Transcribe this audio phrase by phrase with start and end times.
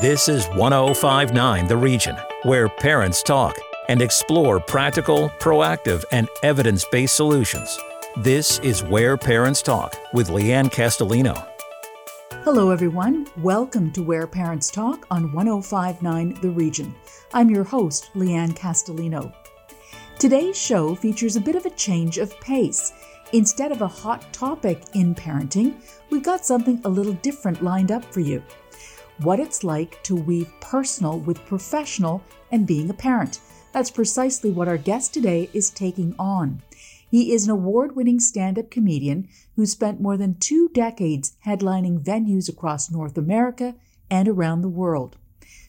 [0.00, 2.14] This is 1059 The Region,
[2.44, 7.76] where parents talk and explore practical, proactive, and evidence based solutions.
[8.18, 11.44] This is Where Parents Talk with Leanne Castellino.
[12.44, 13.26] Hello, everyone.
[13.38, 16.94] Welcome to Where Parents Talk on 1059 The Region.
[17.32, 19.34] I'm your host, Leanne Castellino.
[20.20, 22.92] Today's show features a bit of a change of pace.
[23.32, 25.74] Instead of a hot topic in parenting,
[26.10, 28.40] we've got something a little different lined up for you.
[29.20, 32.22] What it's like to weave personal with professional
[32.52, 33.40] and being a parent.
[33.72, 36.62] That's precisely what our guest today is taking on.
[37.10, 42.04] He is an award winning stand up comedian who spent more than two decades headlining
[42.04, 43.74] venues across North America
[44.08, 45.16] and around the world.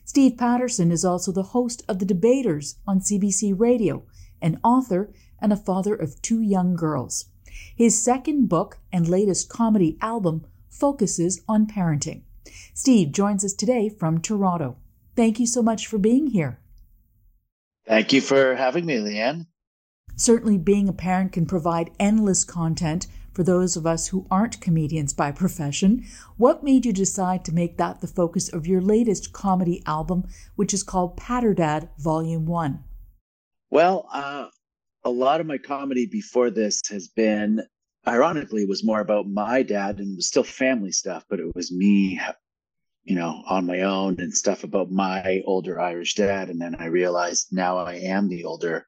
[0.06, 4.04] Steve Patterson is also the host of The Debaters on CBC Radio,
[4.44, 5.12] an author,
[5.42, 7.26] and a father of two young girls.
[7.76, 12.22] His second book and latest comedy album focuses on parenting.
[12.80, 14.78] Steve joins us today from Toronto.
[15.14, 16.62] Thank you so much for being here.
[17.86, 19.48] Thank you for having me, Leanne.
[20.16, 25.12] Certainly, being a parent can provide endless content for those of us who aren't comedians
[25.12, 26.06] by profession.
[26.38, 30.74] What made you decide to make that the focus of your latest comedy album, which
[30.74, 32.82] is called Patterdad Volume 1?
[33.72, 34.48] Well, uh,
[35.04, 37.62] a lot of my comedy before this has been,
[38.08, 41.74] ironically, was more about my dad and it was still family stuff, but it was
[41.74, 42.22] me
[43.04, 46.50] you know, on my own and stuff about my older Irish dad.
[46.50, 48.86] And then I realized now I am the older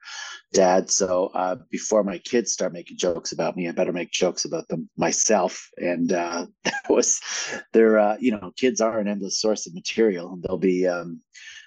[0.54, 0.90] dad.
[0.92, 4.68] So uh, before my kids start making jokes about me, I better make jokes about
[4.68, 5.68] them myself.
[5.78, 7.22] And uh, that was,
[7.74, 11.22] they're, uh, you know, kids are an endless source of material and they'll be, um,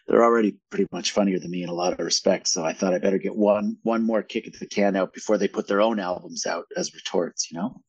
[0.07, 2.53] they're already pretty much funnier than me in a lot of respects.
[2.53, 5.39] So I thought I better get one, one more kick at the can out before
[5.39, 7.81] they put their own albums out as retorts, you know?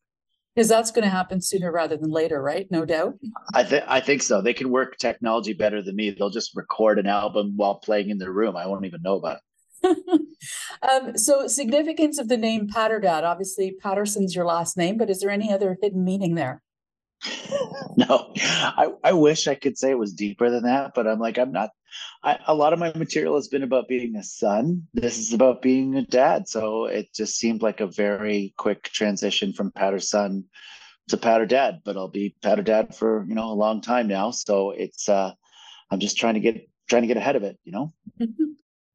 [0.56, 2.66] Because that's going to happen sooner rather than later, right?
[2.70, 3.14] No doubt.
[3.54, 4.40] I think I think so.
[4.40, 6.10] They can work technology better than me.
[6.10, 8.56] They'll just record an album while playing in their room.
[8.56, 9.42] I won't even know about it.
[10.90, 13.22] um, so, significance of the name Patterdad.
[13.22, 16.62] Obviously, Patterson's your last name, but is there any other hidden meaning there?
[17.96, 21.38] no, I, I wish I could say it was deeper than that, but I'm like,
[21.38, 21.70] I'm not.
[22.22, 24.86] I, a lot of my material has been about being a son.
[24.92, 26.48] This is about being a dad.
[26.48, 30.44] So it just seemed like a very quick transition from Patter son
[31.08, 34.30] to Patter dad, but I'll be Patter dad for, you know, a long time now.
[34.30, 35.32] So it's, uh,
[35.90, 37.94] I'm just trying to get, trying to get ahead of it, you know?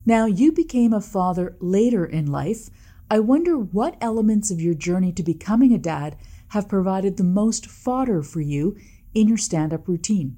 [0.06, 2.70] now you became a father later in life.
[3.10, 6.18] I wonder what elements of your journey to becoming a dad
[6.52, 8.76] have provided the most fodder for you
[9.14, 10.38] in your stand up routine?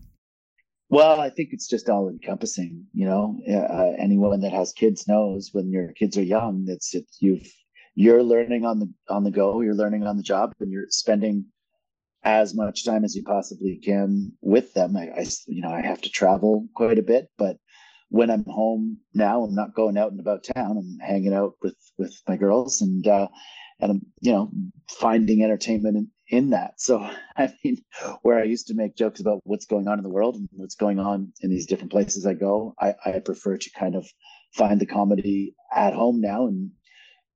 [0.90, 2.86] Well, I think it's just all encompassing.
[2.94, 7.06] You know, uh, anyone that has kids knows when your kids are young, it's it,
[7.20, 7.52] you've
[7.96, 11.46] you're learning on the on the go, you're learning on the job, and you're spending
[12.24, 14.96] as much time as you possibly can with them.
[14.96, 17.58] I, I you know I have to travel quite a bit, but
[18.10, 20.78] when I'm home now, I'm not going out and about town.
[20.78, 23.30] I'm hanging out with with my girls, and uh,
[23.80, 24.50] and I'm, you know,
[24.90, 26.74] finding entertainment in, in that.
[26.78, 27.00] So,
[27.38, 27.78] I mean,
[28.22, 30.76] where I used to make jokes about what's going on in the world and what's
[30.76, 34.06] going on in these different places I go, I, I prefer to kind of
[34.54, 36.48] find the comedy at home now.
[36.48, 36.72] And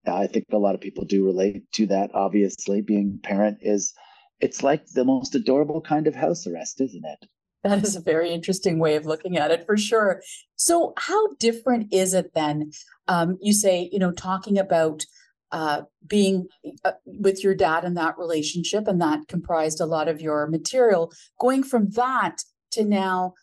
[0.06, 2.12] I think a lot of people do relate to that.
[2.14, 3.94] Obviously, being parent is,
[4.40, 7.30] it's like the most adorable kind of house arrest, isn't it?
[7.64, 10.22] That is a very interesting way of looking at it for sure.
[10.56, 12.72] So, how different is it then?
[13.08, 15.04] Um, you say, you know, talking about
[15.52, 16.48] uh, being
[16.84, 21.12] uh, with your dad in that relationship, and that comprised a lot of your material.
[21.40, 23.34] Going from that to now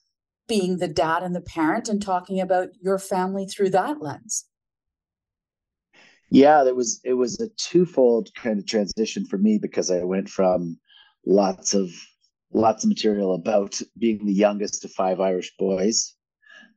[0.47, 4.47] being the dad and the parent and talking about your family through that lens.
[6.31, 10.29] Yeah, it was it was a twofold kind of transition for me because I went
[10.29, 10.79] from
[11.25, 11.91] lots of
[12.53, 16.15] lots of material about being the youngest of five Irish boys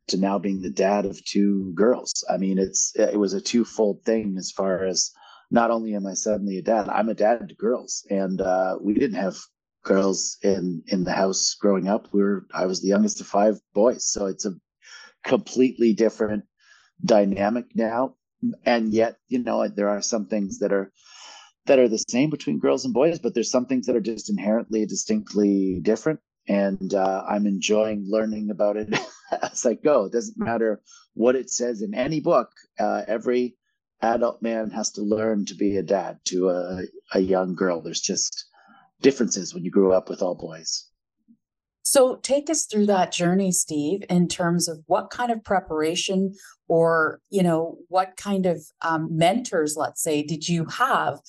[0.07, 2.23] to now being the dad of two girls.
[2.29, 5.11] I mean, it's it was a twofold thing as far as
[5.51, 8.93] not only am I suddenly a dad, I'm a dad to girls, and uh, we
[8.93, 9.37] didn't have
[9.83, 12.07] girls in in the house growing up.
[12.11, 14.55] We were I was the youngest of five boys, so it's a
[15.25, 16.45] completely different
[17.03, 18.15] dynamic now.
[18.65, 20.91] And yet, you know, there are some things that are
[21.65, 24.29] that are the same between girls and boys, but there's some things that are just
[24.29, 28.93] inherently distinctly different and uh, I'm enjoying learning about it
[29.41, 30.05] as I go.
[30.05, 30.81] It doesn't matter
[31.13, 32.49] what it says in any book.
[32.79, 33.55] Uh, every
[34.01, 36.83] adult man has to learn to be a dad to a,
[37.13, 37.81] a young girl.
[37.81, 38.45] There's just
[39.01, 40.85] differences when you grew up with all boys.
[41.83, 46.35] So take us through that journey, Steve, in terms of what kind of preparation
[46.67, 51.19] or, you know, what kind of um, mentors, let's say, did you have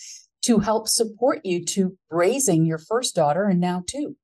[0.42, 4.16] to help support you to raising your first daughter and now two?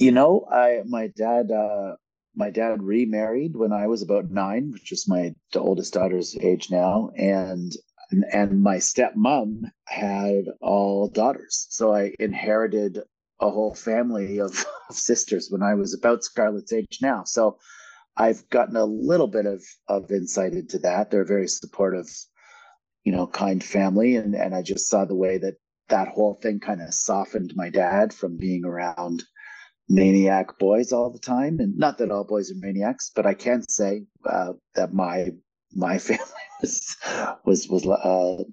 [0.00, 1.96] You know, I my dad uh,
[2.34, 7.10] my dad remarried when I was about nine, which is my oldest daughter's age now,
[7.18, 7.70] and
[8.32, 13.02] and my stepmom had all daughters, so I inherited
[13.40, 17.24] a whole family of, of sisters when I was about Scarlett's age now.
[17.24, 17.58] So
[18.16, 21.10] I've gotten a little bit of of insight into that.
[21.10, 22.08] They're a very supportive,
[23.04, 25.56] you know, kind family, and and I just saw the way that
[25.90, 29.24] that whole thing kind of softened my dad from being around
[29.90, 31.58] maniac boys all the time.
[31.58, 35.30] And not that all boys are maniacs but i can say uh, that my
[35.74, 36.24] my family
[36.62, 36.96] was
[37.44, 38.44] was was uh,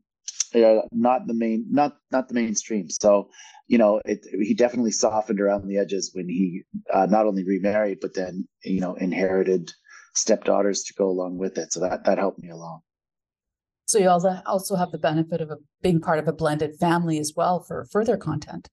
[0.91, 2.89] not the main not not the mainstream.
[2.89, 3.29] So
[3.67, 6.63] you know it, he definitely softened around the edges when he
[6.93, 9.71] uh, not only remarried but then you know inherited
[10.15, 11.73] stepdaughters to go along with it.
[11.73, 12.81] So that that helped me along.
[13.85, 17.19] So you also also have the benefit of a, being part of a blended family
[17.19, 18.67] as well for further content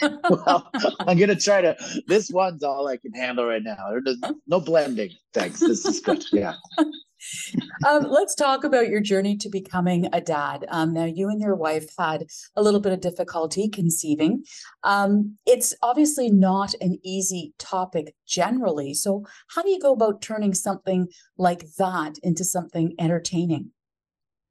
[0.30, 1.76] well, I'm gonna try to.
[2.06, 3.76] This one's all I can handle right now.
[4.04, 5.10] There's no blending.
[5.34, 5.60] Thanks.
[5.60, 6.24] This is good.
[6.32, 6.54] Yeah.
[7.88, 10.66] um, let's talk about your journey to becoming a dad.
[10.68, 14.44] Um, now, you and your wife had a little bit of difficulty conceiving.
[14.82, 18.94] Um, it's obviously not an easy topic generally.
[18.94, 19.24] So,
[19.54, 21.08] how do you go about turning something
[21.38, 23.70] like that into something entertaining?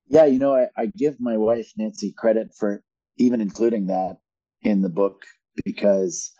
[0.08, 2.84] Yeah, you know, I, I give my wife Nancy credit for
[3.18, 4.18] even including that
[4.62, 5.24] in the book
[5.66, 6.32] because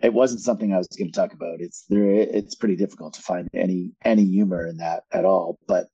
[0.00, 1.60] it wasn't something I was going to talk about.
[1.60, 2.12] It's there.
[2.12, 5.58] It's pretty difficult to find any any humor in that at all.
[5.66, 5.86] But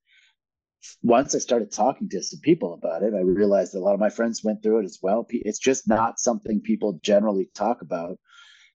[1.03, 4.01] once I started talking to some people about it, I realized that a lot of
[4.01, 5.27] my friends went through it as well.
[5.31, 8.19] It's just not something people generally talk about.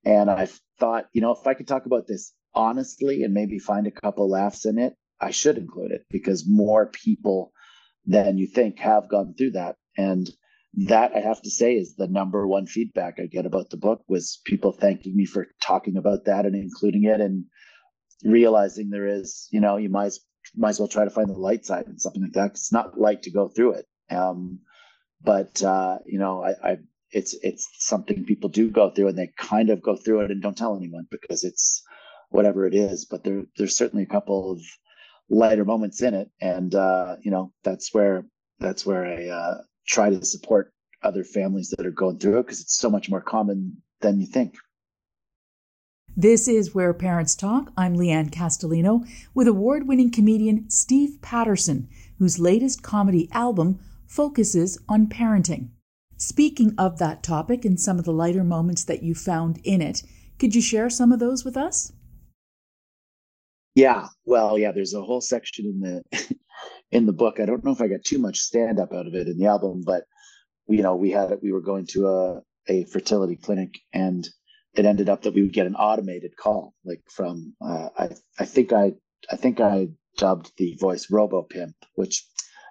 [0.06, 0.48] And I
[0.80, 4.30] thought, you know, if I could talk about this honestly and maybe find a couple
[4.30, 7.51] laughs in it, I should include it because more people
[8.06, 9.75] than you think have gone through that.
[9.98, 10.30] And
[10.85, 14.03] that I have to say is the number one feedback I get about the book
[14.07, 17.45] was people thanking me for talking about that and including it and
[18.24, 20.13] realizing there is, you know, you might
[20.56, 22.51] might as well try to find the light side and something like that.
[22.51, 23.85] It's not light to go through it.
[24.09, 24.59] Um,
[25.24, 26.77] but uh, you know, I, I
[27.12, 30.41] it's it's something people do go through and they kind of go through it and
[30.44, 31.81] don't tell anyone because it's
[32.30, 33.06] whatever it is.
[33.06, 34.62] But there there's certainly a couple of
[35.27, 38.27] lighter moments in it, and uh, you know, that's where
[38.59, 40.73] that's where I uh, try to support
[41.03, 44.27] other families that are going through it because it's so much more common than you
[44.27, 44.55] think.
[46.15, 47.71] This is Where Parents Talk.
[47.77, 51.87] I'm Leanne Castellino with award winning comedian Steve Patterson,
[52.17, 55.69] whose latest comedy album focuses on parenting.
[56.17, 60.01] Speaking of that topic and some of the lighter moments that you found in it,
[60.39, 61.93] could you share some of those with us?
[63.75, 66.37] Yeah, well, yeah, there's a whole section in the
[66.91, 67.39] in the book.
[67.39, 69.47] I don't know if I got too much stand up out of it in the
[69.47, 70.03] album, but
[70.67, 74.27] you know, we had we were going to a a fertility clinic and
[74.73, 78.45] it ended up that we would get an automated call like from uh, I I
[78.45, 78.93] think I
[79.31, 82.25] I think I dubbed the voice Robo Pimp, which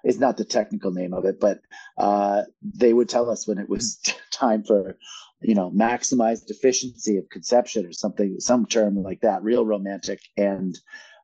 [0.04, 1.60] is not the technical name of it, but
[1.98, 3.98] uh, they would tell us when it was
[4.30, 4.96] time for
[5.40, 10.78] you know maximized efficiency of conception or something some term like that real romantic and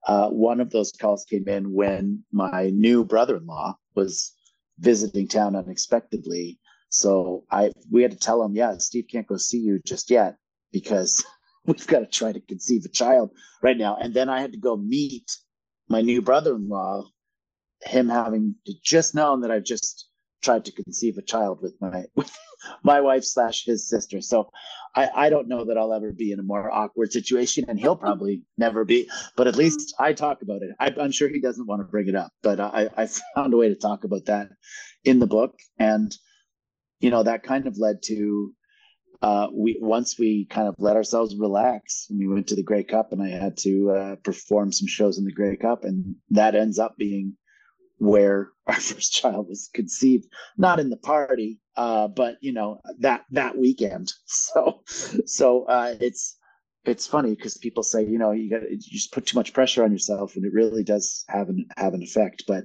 [0.06, 4.32] uh, one of those calls came in when my new brother-in-law was
[4.78, 6.58] visiting town unexpectedly.
[6.88, 10.36] So I we had to tell him, yeah, Steve can't go see you just yet
[10.72, 11.24] because
[11.66, 13.30] we've got to try to conceive a child
[13.62, 13.96] right now.
[14.00, 15.30] And then I had to go meet
[15.88, 17.04] my new brother-in-law,
[17.82, 20.08] him having just known that I've just
[20.42, 22.30] tried to conceive a child with my with
[22.82, 24.20] my wife slash his sister.
[24.20, 24.50] So
[24.94, 27.96] I, I don't know that I'll ever be in a more awkward situation, and he'll
[27.96, 29.08] probably never be.
[29.36, 30.70] But at least I talk about it.
[30.78, 33.56] I, am sure he doesn't want to bring it up, but I, I found a
[33.56, 34.48] way to talk about that
[35.04, 36.14] in the book, and
[37.00, 38.52] you know that kind of led to
[39.22, 42.82] uh, we once we kind of let ourselves relax and we went to the Grey
[42.82, 46.54] Cup, and I had to uh, perform some shows in the Grey Cup, and that
[46.54, 47.36] ends up being
[48.02, 53.24] where our first child was conceived not in the party uh, but you know that
[53.30, 54.12] that weekend.
[54.26, 54.82] So
[55.26, 56.36] so uh, it's
[56.84, 59.84] it's funny because people say you know you got you just put too much pressure
[59.84, 62.44] on yourself and it really does have an have an effect.
[62.46, 62.64] But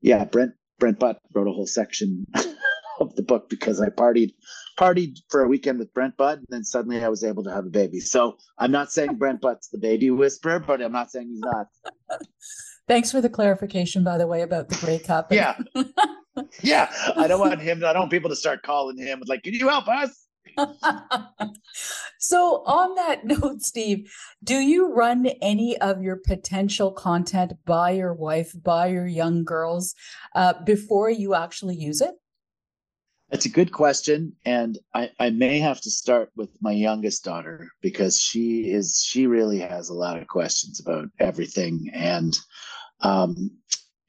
[0.00, 2.24] yeah brent brent butt wrote a whole section
[3.00, 4.32] of the book because i partied
[4.78, 7.66] partied for a weekend with brent butt and then suddenly i was able to have
[7.66, 8.00] a baby.
[8.00, 11.66] So i'm not saying brent butt's the baby whisperer but i'm not saying he's not
[12.88, 15.30] Thanks for the clarification, by the way, about the Grey Cup.
[15.30, 15.56] yeah.
[16.62, 16.90] yeah.
[17.16, 19.68] I don't want him, I don't want people to start calling him like, can you
[19.68, 20.26] help us?
[22.18, 24.10] so, on that note, Steve,
[24.42, 29.94] do you run any of your potential content by your wife, by your young girls,
[30.34, 32.14] uh, before you actually use it?
[33.30, 37.68] That's a good question, and I, I may have to start with my youngest daughter
[37.82, 42.34] because she is she really has a lot of questions about everything, and
[43.00, 43.50] um,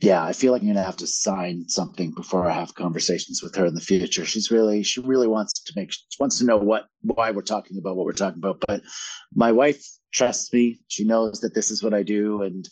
[0.01, 3.55] yeah, I feel like I'm gonna have to sign something before I have conversations with
[3.55, 4.25] her in the future.
[4.25, 7.77] She's really she really wants to make she wants to know what why we're talking
[7.77, 8.63] about what we're talking about.
[8.65, 8.81] But
[9.33, 10.79] my wife trusts me.
[10.87, 12.67] She knows that this is what I do, and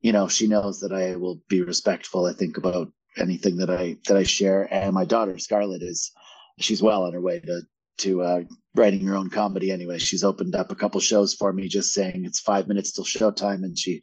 [0.00, 2.26] you know she knows that I will be respectful.
[2.26, 4.68] I think about anything that I that I share.
[4.72, 6.10] And my daughter Scarlett is
[6.58, 7.62] she's well on her way to
[7.98, 8.40] to uh,
[8.74, 9.70] writing her own comedy.
[9.70, 13.04] Anyway, she's opened up a couple shows for me, just saying it's five minutes till
[13.04, 14.02] showtime, and she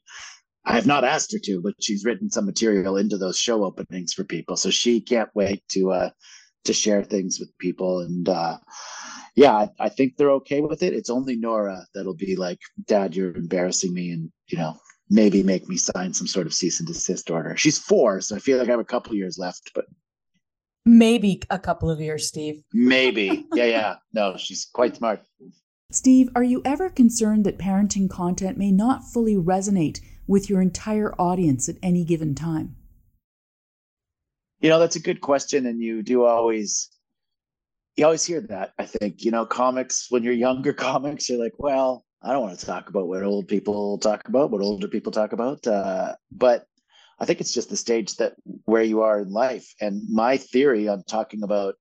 [0.65, 4.13] I have not asked her to, but she's written some material into those show openings
[4.13, 4.55] for people.
[4.55, 6.09] So she can't wait to uh
[6.65, 7.99] to share things with people.
[7.99, 8.57] And uh
[9.35, 10.93] yeah, I, I think they're okay with it.
[10.93, 14.77] It's only Nora that'll be like, Dad, you're embarrassing me and you know,
[15.09, 17.57] maybe make me sign some sort of cease and desist order.
[17.57, 19.85] She's four, so I feel like I have a couple years left, but
[20.85, 22.61] maybe a couple of years, Steve.
[22.73, 23.45] Maybe.
[23.53, 23.95] Yeah, yeah.
[24.13, 25.21] No, she's quite smart.
[25.91, 31.13] Steve, are you ever concerned that parenting content may not fully resonate with your entire
[31.19, 32.75] audience at any given time?
[34.59, 35.65] You know, that's a good question.
[35.65, 36.89] And you do always,
[37.97, 38.73] you always hear that.
[38.79, 42.57] I think, you know, comics, when you're younger comics, you're like, well, I don't want
[42.57, 45.67] to talk about what old people talk about, what older people talk about.
[45.67, 46.65] Uh, but
[47.19, 49.73] I think it's just the stage that where you are in life.
[49.81, 51.75] And my theory on talking about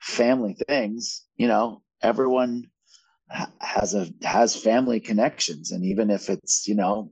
[0.00, 2.70] family things, you know, everyone
[3.60, 7.10] has a has family connections and even if it's you know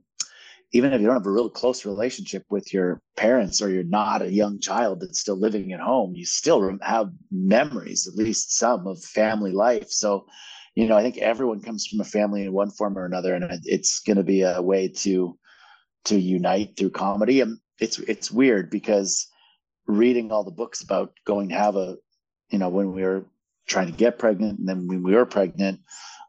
[0.73, 4.23] even if you don't have a real close relationship with your parents or you're not
[4.23, 8.87] a young child that's still living at home, you still have memories, at least some
[8.87, 9.91] of family life.
[9.91, 10.25] So,
[10.73, 13.45] you know, I think everyone comes from a family in one form or another, and
[13.65, 15.37] it's going to be a way to
[16.05, 17.41] to unite through comedy.
[17.41, 19.27] And it's it's weird because
[19.85, 21.97] reading all the books about going to have a,
[22.49, 23.25] you know, when we were
[23.67, 25.81] trying to get pregnant and then when we were pregnant,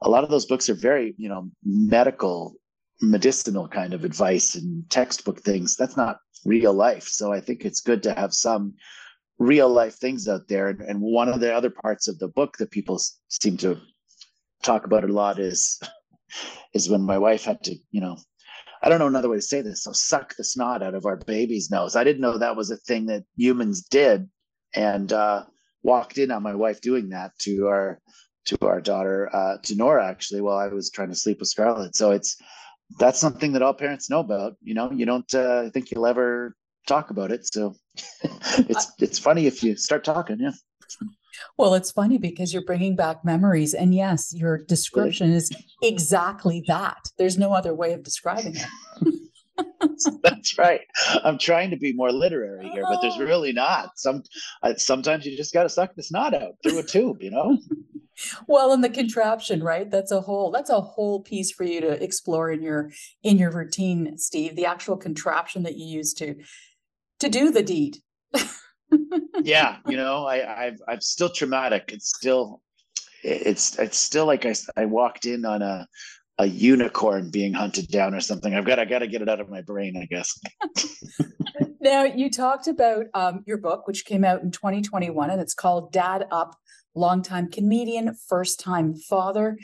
[0.02, 2.56] a lot of those books are very, you know, medical
[3.00, 5.76] medicinal kind of advice and textbook things.
[5.76, 7.04] That's not real life.
[7.04, 8.74] So I think it's good to have some
[9.38, 10.68] real life things out there.
[10.68, 13.80] And, one of the other parts of the book that people seem to
[14.62, 15.80] talk about a lot is
[16.74, 18.16] is when my wife had to, you know,
[18.82, 19.82] I don't know another way to say this.
[19.82, 21.96] So suck the snot out of our baby's nose.
[21.96, 24.28] I didn't know that was a thing that humans did,
[24.74, 25.44] and uh,
[25.82, 28.00] walked in on my wife doing that to our
[28.46, 31.96] to our daughter, uh, to Nora actually, while I was trying to sleep with Scarlett.
[31.96, 32.36] So it's
[32.98, 34.56] that's something that all parents know about.
[34.62, 36.54] You know, you don't uh, think you'll ever
[36.86, 37.46] talk about it.
[37.52, 37.74] So
[38.58, 40.38] it's it's funny if you start talking.
[40.40, 40.52] Yeah.
[41.58, 45.50] Well, it's funny because you're bringing back memories, and yes, your description is
[45.82, 47.08] exactly that.
[47.18, 49.14] There's no other way of describing it.
[50.22, 50.80] That's right.
[51.22, 53.24] I'm trying to be more literary here, but there's oh.
[53.24, 53.90] really not.
[53.96, 54.22] Some
[54.76, 57.58] sometimes you just got to suck the snot out through a tube, you know
[58.47, 59.90] well and the contraption right?
[59.90, 62.90] That's a whole that's a whole piece for you to explore in your
[63.23, 66.37] in your routine steve the actual contraption that you use to
[67.21, 67.99] to do the deed.
[69.42, 71.90] Yeah you know i i've i'm still traumatic.
[71.92, 72.62] It's still
[73.23, 75.87] it's it's still like i i walked in on a
[76.38, 78.54] a unicorn being hunted down or something.
[78.54, 80.38] I've got i got to get it out of my brain i guess.
[81.85, 85.92] Now you talked about um, your book which came out in 2021 and it's called
[85.92, 86.56] dad up
[86.94, 89.58] longtime comedian, first time father.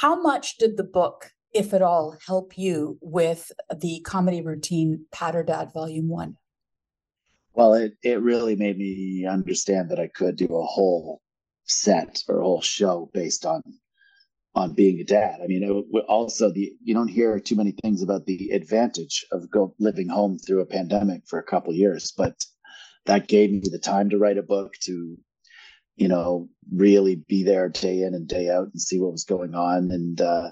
[0.00, 5.42] How much did the book, if at all, help you with the comedy routine Patter
[5.42, 6.36] Dad Volume One?
[7.54, 11.20] Well, it, it really made me understand that I could do a whole
[11.64, 13.62] set or a whole show based on
[14.54, 15.40] on being a dad.
[15.42, 19.50] I mean, it, also the you don't hear too many things about the advantage of
[19.50, 22.44] go living home through a pandemic for a couple years, but
[23.06, 25.16] that gave me the time to write a book to
[25.98, 29.54] you know, really be there day in and day out and see what was going
[29.54, 29.90] on.
[29.90, 30.50] And, uh,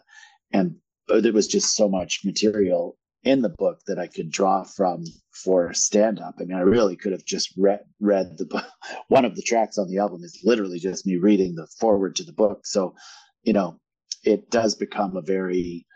[0.53, 0.77] and
[1.09, 5.73] there was just so much material in the book that I could draw from for
[5.73, 6.35] stand up.
[6.41, 8.67] I mean, I really could have just read, read the book.
[9.09, 12.25] One of the tracks on the album is literally just me reading the forward to
[12.25, 12.67] the book.
[12.67, 12.95] So,
[13.45, 13.79] you know,
[14.25, 15.87] it does become a very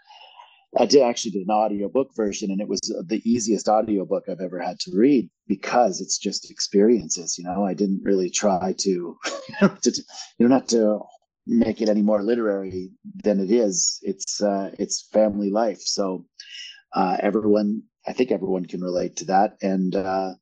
[0.78, 4.60] I did actually did an audiobook version and it was the easiest audiobook I've ever
[4.60, 7.64] had to read because it's just experiences, you know.
[7.64, 9.16] I didn't really try to,
[9.82, 10.02] to
[10.38, 11.00] you don't have to
[11.46, 12.90] make it any more literary
[13.24, 13.98] than it is.
[14.02, 15.80] It's uh it's family life.
[15.80, 16.26] So
[16.94, 20.34] uh everyone I think everyone can relate to that and uh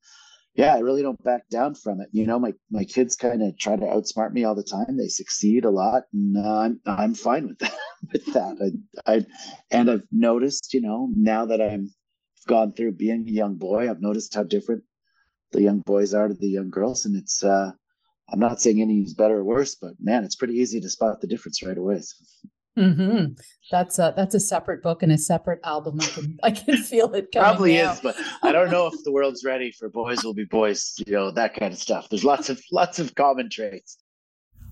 [0.58, 2.08] yeah, I really don't back down from it.
[2.10, 4.96] You know, my my kids kind of try to outsmart me all the time.
[4.96, 7.74] They succeed a lot, and uh, I'm I'm fine with that.
[8.12, 9.26] with that, I I
[9.70, 11.90] and I've noticed, you know, now that I'm
[12.48, 14.82] gone through being a young boy, I've noticed how different
[15.52, 17.70] the young boys are to the young girls, and it's uh,
[18.28, 21.20] I'm not saying any is better or worse, but man, it's pretty easy to spot
[21.20, 22.02] the difference right away.
[22.78, 23.32] Mm-hmm.
[23.70, 25.99] That's a that's a separate book and a separate album.
[26.00, 27.32] I can I can feel it.
[27.32, 27.49] Coming.
[27.49, 27.92] Probably now.
[27.92, 30.94] is, but I don't know if the world's ready for boys will be boys.
[31.06, 32.08] You know that kind of stuff.
[32.08, 33.99] There's lots of lots of common traits.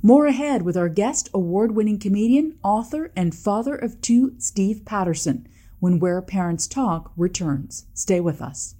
[0.03, 5.49] More ahead with our guest, award-winning comedian, author, and father of two, Steve Patterson.
[5.81, 8.77] When Where Parents Talk returns, stay with us.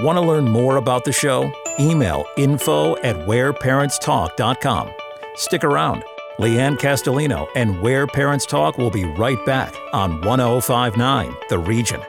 [0.00, 1.52] Want to learn more about the show?
[1.80, 4.90] Email info at whereparentstalk.com.
[5.36, 6.04] Stick around.
[6.38, 12.00] Leanne Castellino and Where Parents Talk will be right back on 1059 The Region.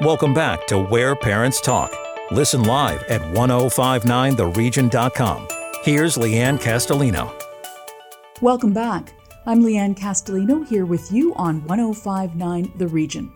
[0.00, 1.92] Welcome back to Where Parents Talk.
[2.30, 5.48] Listen live at 1059theregion.com.
[5.82, 7.32] Here's Leanne Castellino.
[8.40, 9.12] Welcome back.
[9.46, 13.32] I'm Leanne Castellino here with you on 1059 The Region.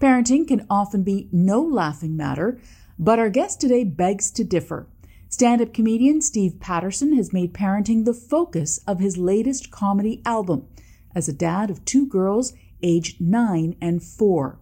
[0.00, 2.58] Parenting can often be no laughing matter,
[2.98, 4.88] but our guest today begs to differ.
[5.28, 10.68] Stand up comedian Steve Patterson has made parenting the focus of his latest comedy album
[11.14, 12.52] as a dad of two girls
[12.82, 14.60] aged 9 and 4.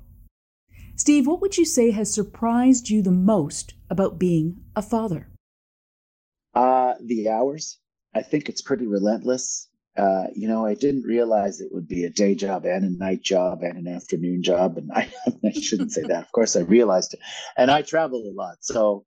[0.97, 5.28] Steve, what would you say has surprised you the most about being a father?
[6.54, 7.78] Uh, the hours.
[8.14, 9.69] I think it's pretty relentless.
[9.97, 13.23] Uh, you know, I didn't realize it would be a day job and a night
[13.23, 14.78] job and an afternoon job.
[14.78, 15.12] And I,
[15.45, 16.23] I shouldn't say that.
[16.23, 17.21] Of course, I realized it.
[17.57, 19.04] And I travel a lot, so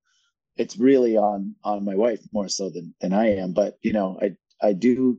[0.56, 3.52] it's really on on my wife more so than than I am.
[3.52, 5.18] But you know, I I do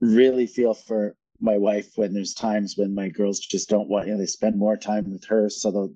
[0.00, 4.06] really feel for my wife when there's times when my girls just don't want.
[4.06, 5.94] You know, they spend more time with her, so they'll.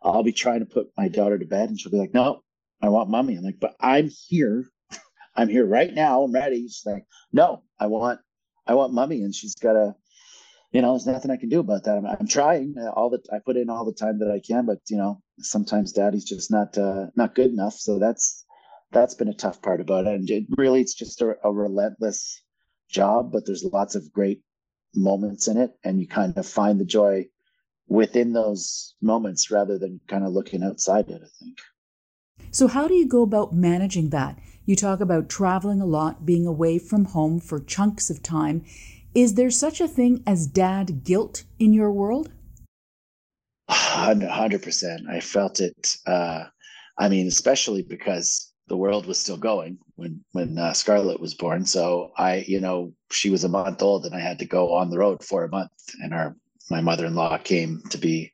[0.00, 2.42] I'll be trying to put my daughter to bed, and she'll be like, "No,
[2.80, 4.70] I want mommy." I'm like, "But I'm here
[5.36, 6.22] I'm here right now.
[6.22, 6.62] I'm ready.
[6.62, 8.20] She's like, no, I want,
[8.66, 9.22] I want mummy.
[9.22, 9.94] And she's got a,
[10.72, 11.96] you know, there's nothing I can do about that.
[11.96, 14.78] I'm, I'm trying all the, I put in all the time that I can, but
[14.88, 17.74] you know, sometimes daddy's just not, uh, not good enough.
[17.74, 18.44] So that's,
[18.92, 20.14] that's been a tough part about it.
[20.14, 22.42] And it really, it's just a, a relentless
[22.88, 24.42] job, but there's lots of great
[24.94, 25.72] moments in it.
[25.84, 27.26] And you kind of find the joy
[27.88, 31.58] within those moments rather than kind of looking outside it, I think.
[32.50, 34.38] So, how do you go about managing that?
[34.64, 38.64] You talk about traveling a lot, being away from home for chunks of time.
[39.14, 42.30] Is there such a thing as dad guilt in your world?
[43.98, 45.08] 100%.
[45.08, 45.96] I felt it.
[46.06, 46.44] Uh,
[46.98, 51.64] I mean, especially because the world was still going when when uh, Scarlett was born.
[51.64, 54.90] So I, you know, she was a month old, and I had to go on
[54.90, 55.72] the road for a month.
[56.02, 56.36] And our
[56.70, 58.32] my mother in law came to be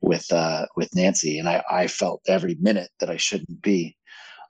[0.00, 3.96] with uh, with Nancy, and I, I felt every minute that I shouldn't be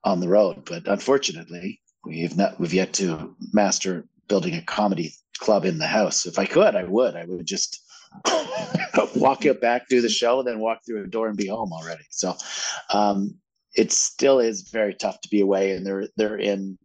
[0.04, 0.64] on the road.
[0.64, 6.26] But unfortunately, we've not we've yet to master building a comedy club in the house.
[6.26, 7.16] If I could, I would.
[7.16, 7.82] I would just
[9.16, 11.72] walk it back, do the show, and then walk through a door and be home
[11.72, 12.04] already.
[12.10, 12.34] So
[12.90, 13.34] um,
[13.74, 16.78] it still is very tough to be away, and they're they're in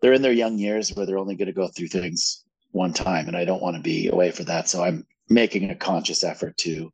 [0.00, 3.26] they're in their young years where they're only going to go through things one time,
[3.26, 4.68] and I don't want to be away for that.
[4.68, 6.92] So I'm making a conscious effort to,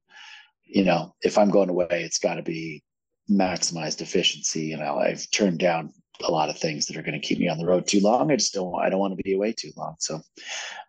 [0.64, 2.82] you know, if I'm going away, it's got to be
[3.30, 4.62] maximized efficiency.
[4.62, 5.92] You know, I've turned down
[6.24, 8.30] a lot of things that are going to keep me on the road too long.
[8.30, 8.74] I just don't.
[8.80, 9.96] I don't want to be away too long.
[9.98, 10.20] So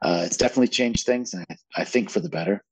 [0.02, 2.64] uh, it's definitely changed things, and I, I think for the better.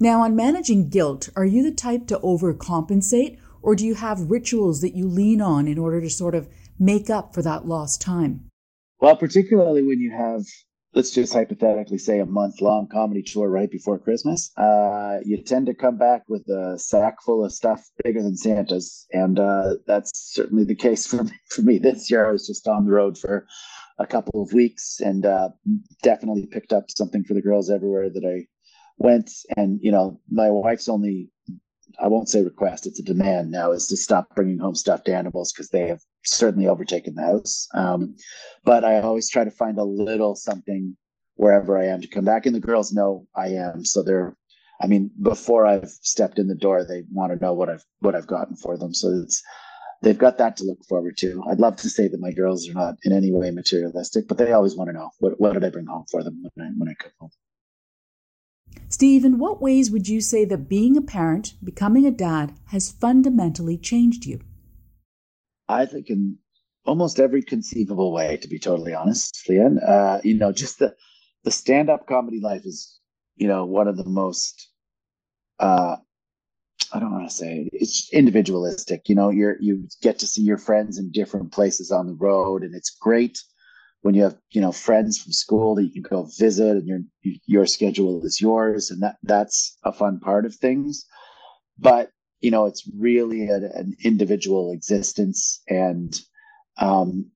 [0.00, 4.80] Now, on managing guilt, are you the type to overcompensate, or do you have rituals
[4.80, 8.48] that you lean on in order to sort of make up for that lost time?
[9.00, 10.44] Well, particularly when you have
[10.94, 15.66] let's just hypothetically say a month long comedy tour right before Christmas, uh, you tend
[15.66, 20.10] to come back with a sack full of stuff bigger than Santa's, and uh, that's
[20.34, 22.26] certainly the case for me, for me this year.
[22.26, 23.46] I was just on the road for
[23.98, 25.50] a couple of weeks and uh,
[26.02, 28.46] definitely picked up something for the girls everywhere that I
[28.98, 29.30] went.
[29.56, 31.30] And you know, my wife's only
[32.00, 35.52] I won't say request, it's a demand now, is to stop bringing home stuffed animals
[35.52, 37.66] because they have certainly overtaken the house.
[37.74, 38.14] Um,
[38.64, 40.96] but I always try to find a little something
[41.34, 42.46] wherever I am to come back.
[42.46, 43.84] And the girls know I am.
[43.84, 44.36] So they're,
[44.80, 48.14] I mean, before I've stepped in the door, they want to know what I've, what
[48.14, 48.94] I've gotten for them.
[48.94, 49.42] So it's,
[50.02, 51.42] they've got that to look forward to.
[51.50, 54.52] I'd love to say that my girls are not in any way materialistic, but they
[54.52, 56.88] always want to know what, what did I bring home for them when I, when
[56.88, 57.30] I come home.
[58.88, 62.90] Steve, in what ways would you say that being a parent, becoming a dad, has
[62.90, 64.40] fundamentally changed you?
[65.68, 66.38] I think in
[66.86, 69.78] almost every conceivable way, to be totally honest, Leanne.
[69.86, 70.94] Uh, you know, just the
[71.44, 72.98] the stand up comedy life is,
[73.36, 74.70] you know, one of the most
[75.58, 75.96] uh,
[76.92, 79.08] I don't want to say it's individualistic.
[79.08, 82.62] You know, you're you get to see your friends in different places on the road,
[82.62, 83.38] and it's great
[84.02, 87.00] when you have you know friends from school that you can go visit and your
[87.46, 91.06] your schedule is yours and that that's a fun part of things
[91.78, 96.20] but you know, it's really a, an individual existence and
[96.78, 97.30] um,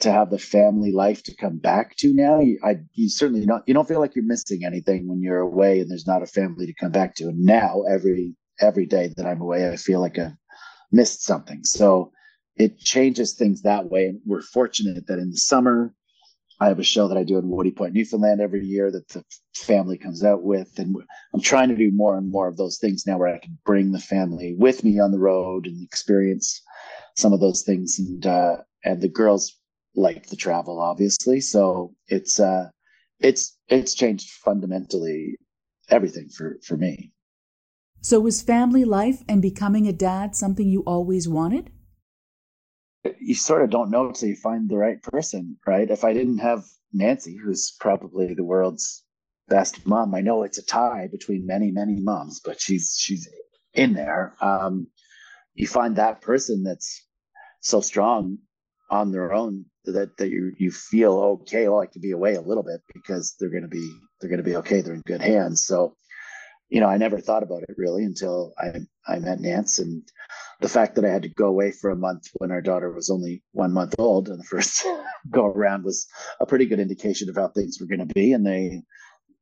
[0.00, 2.40] to have the family life to come back to now.
[2.40, 5.80] You, I, you certainly don't, you don't feel like you're missing anything when you're away
[5.80, 7.24] and there's not a family to come back to.
[7.24, 10.32] And now every, every day that I'm away, I feel like I've
[10.92, 11.64] missed something.
[11.64, 12.12] So
[12.56, 14.06] it changes things that way.
[14.06, 15.94] And we're fortunate that in the summer,
[16.60, 19.24] I have a show that I do in Woody Point, Newfoundland every year that the
[19.54, 20.78] family comes out with.
[20.78, 20.96] And
[21.32, 23.92] I'm trying to do more and more of those things now where I can bring
[23.92, 26.60] the family with me on the road and experience
[27.16, 27.98] some of those things.
[27.98, 29.56] And, uh, and the girls
[29.94, 31.40] like the travel, obviously.
[31.40, 32.70] So it's, uh,
[33.20, 35.38] it's, it's changed fundamentally
[35.90, 37.12] everything for, for me.
[38.00, 41.70] So was family life and becoming a dad something you always wanted?
[43.20, 45.90] You sort of don't know until you find the right person, right?
[45.90, 49.04] If I didn't have Nancy, who's probably the world's
[49.48, 53.28] best mom, I know it's a tie between many, many moms, but she's she's
[53.74, 54.34] in there.
[54.40, 54.88] Um,
[55.54, 57.06] you find that person that's
[57.60, 58.38] so strong
[58.90, 61.66] on their own that that you you feel okay.
[61.66, 64.56] Oh, I could be away a little bit because they're gonna be they're gonna be
[64.56, 64.80] okay.
[64.80, 65.66] They're in good hands.
[65.66, 65.96] So,
[66.68, 70.02] you know, I never thought about it really until I I met Nance and
[70.60, 73.10] the fact that I had to go away for a month when our daughter was
[73.10, 74.84] only one month old and the first
[75.30, 76.06] go around was
[76.40, 78.32] a pretty good indication of how things were going to be.
[78.32, 78.82] And they,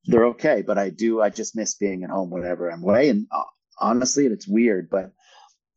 [0.04, 0.62] they're okay.
[0.62, 3.08] But I do, I just miss being at home whenever I'm away.
[3.08, 3.42] And uh,
[3.80, 5.12] honestly, and it's weird, but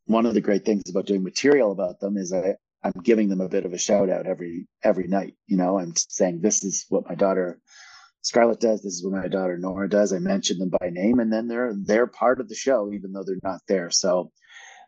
[0.06, 3.42] one of the great things about doing material about them is I, I'm giving them
[3.42, 5.36] a bit of a shout out every every night.
[5.48, 7.60] You know, I'm saying this is what my daughter
[8.22, 8.82] Scarlett does.
[8.82, 10.14] This is what my daughter Nora does.
[10.14, 13.24] I mention them by name, and then they're they're part of the show, even though
[13.24, 13.90] they're not there.
[13.90, 14.32] So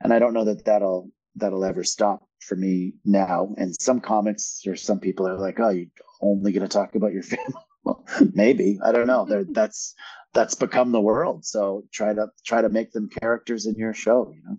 [0.02, 3.54] and I don't know that that'll that'll ever stop for me now.
[3.58, 5.88] And some comics or some people are like, "Oh, you're
[6.22, 9.26] only going to talk about your family." well, maybe I don't know.
[9.26, 9.94] They're, that's
[10.34, 11.46] that's become the world.
[11.46, 14.32] So try to try to make them characters in your show.
[14.34, 14.58] You know.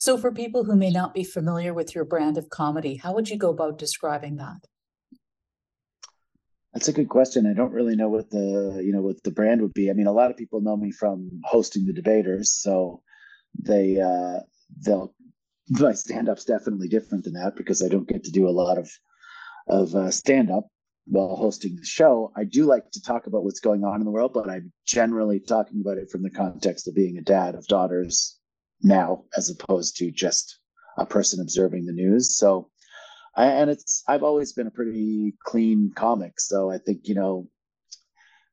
[0.00, 3.28] So, for people who may not be familiar with your brand of comedy, how would
[3.28, 4.58] you go about describing that?
[6.78, 7.44] That's a good question.
[7.44, 9.90] I don't really know what the you know what the brand would be.
[9.90, 13.02] I mean, a lot of people know me from hosting the debaters, so
[13.58, 14.42] they uh,
[14.86, 15.12] they'll
[15.70, 18.78] my stand up's definitely different than that because I don't get to do a lot
[18.78, 18.88] of
[19.66, 20.68] of uh, stand up
[21.06, 22.30] while hosting the show.
[22.36, 25.40] I do like to talk about what's going on in the world, but I'm generally
[25.40, 28.38] talking about it from the context of being a dad of daughters
[28.84, 30.60] now, as opposed to just
[30.96, 32.38] a person observing the news.
[32.38, 32.70] So,
[33.38, 37.48] I, and it's I've always been a pretty clean comic, so I think you know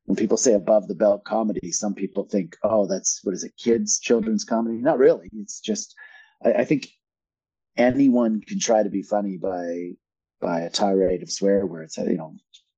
[0.06, 3.56] when people say above the belt comedy, some people think, oh, that's what is it,
[3.58, 4.76] kids, children's comedy?
[4.76, 5.28] Not really.
[5.40, 5.96] It's just,
[6.44, 6.88] I, I think
[7.76, 9.90] anyone can try to be funny by
[10.40, 11.96] by a tirade of swear words.
[11.96, 12.36] You know,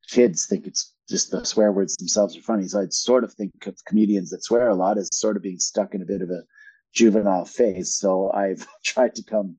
[0.08, 2.66] kids think it's just the swear words themselves are funny.
[2.68, 5.58] So I'd sort of think of comedians that swear a lot as sort of being
[5.58, 6.42] stuck in a bit of a
[6.94, 7.94] juvenile phase.
[7.94, 9.56] So I've tried to come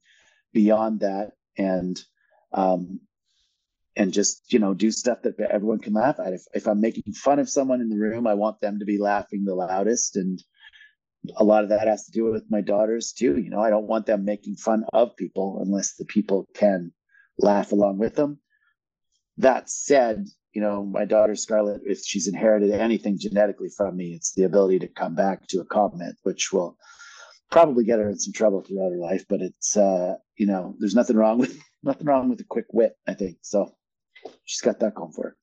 [0.54, 2.02] beyond that and
[2.54, 3.00] um,
[3.96, 6.34] and just you know do stuff that everyone can laugh at.
[6.34, 8.98] If, if i'm making fun of someone in the room i want them to be
[8.98, 10.42] laughing the loudest and
[11.36, 13.60] a lot of that has to do with my daughters too you know.
[13.60, 16.94] I don't want them making fun of people unless the people can
[17.38, 18.40] laugh along with them.
[19.38, 24.34] That said you know my daughter scarlett if she's inherited anything genetically from me it's
[24.34, 26.76] the ability to come back to a comment which will
[27.52, 30.96] probably get her in some trouble throughout her life but it's uh you know there's
[30.96, 33.74] nothing wrong with nothing wrong with a quick wit i think so
[34.46, 35.38] she's got that going for her.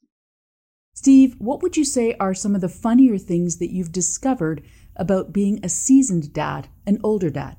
[0.94, 4.62] Steve, what would you say are some of the funnier things that you've discovered
[4.96, 7.56] about being a seasoned dad, an older dad?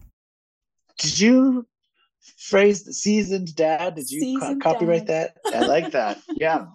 [0.98, 1.68] Did you
[2.38, 3.96] phrase the seasoned dad?
[3.96, 5.34] Did you co- copyright dad.
[5.46, 5.56] that?
[5.56, 6.20] I like that.
[6.36, 6.66] yeah.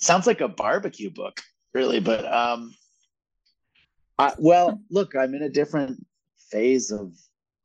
[0.00, 1.40] Sounds like a barbecue book,
[1.72, 2.00] really.
[2.00, 2.74] But um
[4.18, 6.04] I, well, look, I'm in a different
[6.50, 7.12] phase of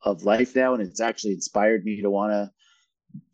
[0.04, 2.52] of life now, and it's actually inspired me to want to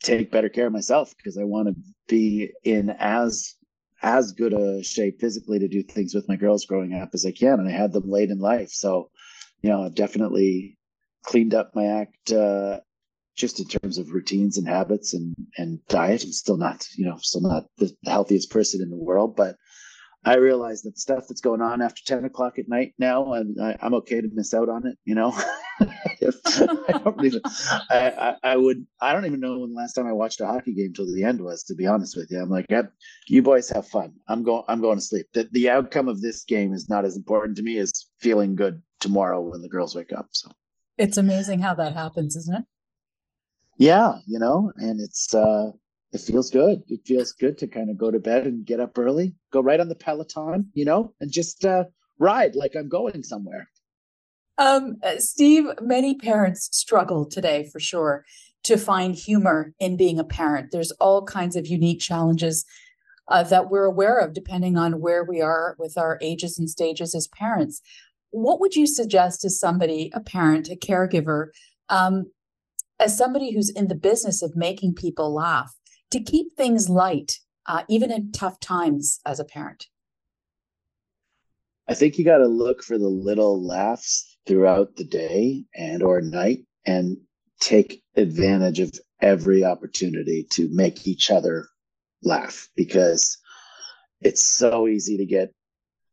[0.01, 1.75] take better care of myself because I want to
[2.07, 3.55] be in as
[4.01, 7.31] as good a shape physically to do things with my girls growing up as I
[7.31, 8.69] can, and I had them late in life.
[8.69, 9.09] So,
[9.61, 10.77] you know, I've definitely
[11.23, 12.81] cleaned up my act uh,
[13.35, 16.23] just in terms of routines and habits and and diet.
[16.23, 19.55] I'm still not, you know, still not the healthiest person in the world, but
[20.25, 23.77] I realize that stuff that's going on after 10 o'clock at night now, and I,
[23.81, 24.97] am okay to miss out on it.
[25.03, 25.33] You know,
[25.81, 27.41] I don't even,
[27.89, 30.47] I, I, I, would, I don't even know when the last time I watched a
[30.47, 32.39] hockey game till the end was, to be honest with you.
[32.39, 32.67] I'm like,
[33.27, 34.13] you boys have fun.
[34.29, 35.25] I'm going, I'm going to sleep.
[35.33, 38.81] The, the outcome of this game is not as important to me as feeling good
[39.01, 40.27] tomorrow when the girls wake up.
[40.31, 40.49] So
[40.97, 42.63] it's amazing how that happens, isn't it?
[43.77, 44.19] Yeah.
[44.25, 45.71] You know, and it's, uh,
[46.13, 46.83] it feels good.
[46.87, 49.79] It feels good to kind of go to bed and get up early, go right
[49.79, 51.85] on the Peloton, you know, and just uh,
[52.19, 53.67] ride like I'm going somewhere.
[54.59, 58.23] Um, uh, Steve, many parents struggle today for sure
[58.63, 60.69] to find humor in being a parent.
[60.71, 62.63] There's all kinds of unique challenges
[63.27, 67.15] uh, that we're aware of depending on where we are with our ages and stages
[67.15, 67.81] as parents.
[68.29, 71.47] What would you suggest to somebody, a parent, a caregiver,
[71.89, 72.31] um,
[72.99, 75.73] as somebody who's in the business of making people laugh,
[76.13, 79.87] to keep things light, uh, even in tough times as a parent?
[81.87, 86.21] I think you got to look for the little laughs throughout the day and or
[86.21, 87.17] night and
[87.59, 91.67] take advantage of every opportunity to make each other
[92.23, 93.37] laugh because
[94.21, 95.53] it's so easy to get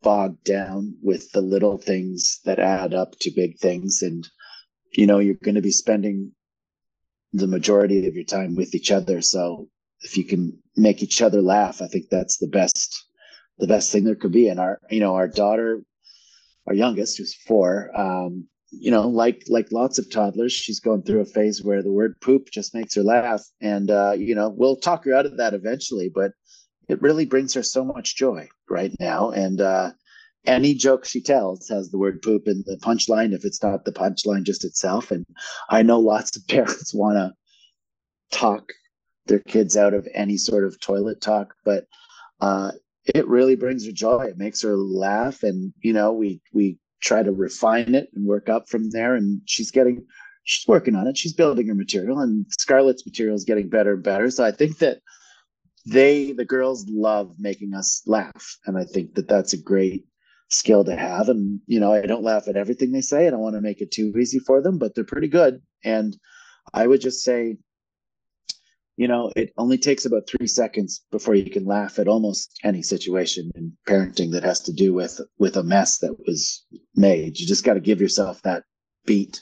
[0.02, 4.28] bogged down with the little things that add up to big things and
[4.92, 6.32] you know you're going to be spending
[7.32, 9.68] the majority of your time with each other so
[10.02, 13.04] if you can make each other laugh i think that's the best
[13.60, 14.48] the best thing there could be.
[14.48, 15.82] And our you know our daughter
[16.66, 21.20] our youngest who's four um you know like like lots of toddlers she's going through
[21.20, 23.42] a phase where the word poop just makes her laugh.
[23.60, 26.32] And uh you know we'll talk her out of that eventually but
[26.88, 29.30] it really brings her so much joy right now.
[29.30, 29.92] And uh
[30.46, 33.92] any joke she tells has the word poop in the punchline if it's not the
[33.92, 35.10] punchline just itself.
[35.10, 35.26] And
[35.68, 37.32] i know lots of parents want to
[38.36, 38.72] talk
[39.26, 41.86] their kids out of any sort of toilet talk but
[42.40, 42.70] uh
[43.06, 44.24] it really brings her joy.
[44.24, 48.48] It makes her laugh and you know we we try to refine it and work
[48.48, 49.14] up from there.
[49.14, 50.06] And she's getting
[50.44, 51.16] she's working on it.
[51.16, 54.30] She's building her material and scarlett's material is getting better and better.
[54.30, 54.98] So i think that
[55.86, 58.58] they the girls love making us laugh.
[58.66, 60.04] And i think that that's a great
[60.48, 61.28] skill to have.
[61.28, 63.26] And you know i don't laugh at everything they say.
[63.26, 65.62] I don't want to make it too easy for them but they're pretty good.
[65.84, 66.16] And
[66.74, 67.56] i would just say
[69.00, 72.82] you know, it only takes about three seconds before you can laugh at almost any
[72.82, 77.38] situation in parenting that has to do with with a mess that was made.
[77.38, 78.64] You just got to give yourself that
[79.06, 79.40] beat,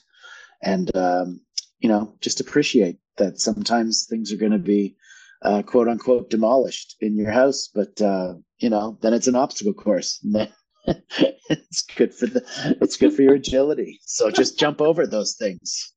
[0.62, 1.40] and um,
[1.81, 4.94] you know, just appreciate that sometimes things are going to be
[5.42, 9.75] uh, quote unquote demolished in your house, but uh, you know, then it's an obstacle
[9.75, 10.25] course.
[10.87, 13.99] it's good for the it's good for your agility.
[14.05, 15.92] So just jump over those things.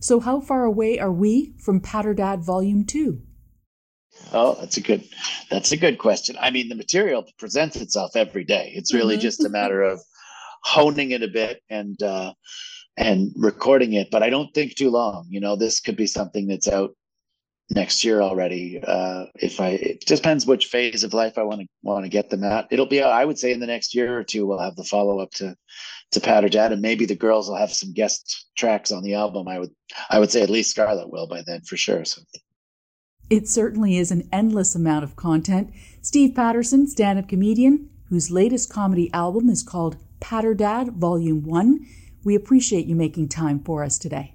[0.00, 3.20] So, how far away are we from Patterdad Volume 2?
[4.32, 5.04] Oh, that's a good
[5.50, 6.36] that's a good question.
[6.40, 8.72] I mean, the material presents itself every day.
[8.74, 9.22] It's really mm-hmm.
[9.22, 10.00] just a matter of
[10.62, 12.32] honing it a bit and uh
[12.96, 15.26] and recording it, but I don't think too long.
[15.28, 16.96] You know, this could be something that's out
[17.70, 18.80] next year already.
[18.84, 22.30] Uh if I it depends which phase of life I want to want to get
[22.30, 22.68] them at.
[22.70, 25.20] It'll be I would say in the next year or two we'll have the follow
[25.20, 25.56] up to
[26.12, 29.46] to Patterdad, and maybe the girls will have some guest tracks on the album.
[29.48, 29.70] I would
[30.10, 32.04] I would say at least Scarlett will by then for sure.
[32.04, 32.22] So
[33.28, 35.72] it certainly is an endless amount of content.
[36.02, 41.86] Steve Patterson, stand-up comedian, whose latest comedy album is called Patter Dad Volume One.
[42.24, 44.34] We appreciate you making time for us today.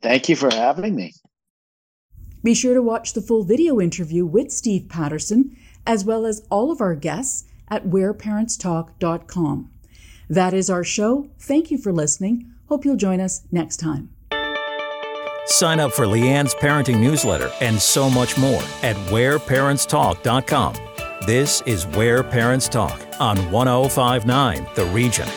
[0.00, 1.12] Thank you for having me.
[2.42, 6.70] Be sure to watch the full video interview with Steve Patterson, as well as all
[6.70, 9.70] of our guests at whereparentstalk.com.
[10.28, 11.28] That is our show.
[11.38, 12.52] Thank you for listening.
[12.68, 14.10] Hope you'll join us next time.
[15.46, 20.76] Sign up for Leanne's parenting newsletter and so much more at whereparentstalk.com.
[21.26, 25.28] This is Where Parents Talk on 1059 The Region.